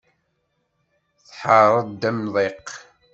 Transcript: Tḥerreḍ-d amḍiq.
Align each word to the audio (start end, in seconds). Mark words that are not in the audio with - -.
Tḥerreḍ-d 1.27 2.01
amḍiq. 2.09 2.67